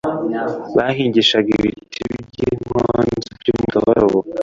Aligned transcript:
Bahingishaga 0.75 1.49
ibiti 1.57 2.01
by’inkonzo 2.29 3.29
by’umutobotobo. 3.41 4.19